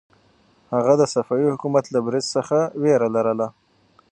هغه 0.73 0.93
د 0.97 1.03
صفوي 1.13 1.47
حکومت 1.53 1.85
له 1.93 1.99
برید 2.05 2.25
څخه 2.35 2.57
وېره 2.81 3.07
لرله. 3.15 3.47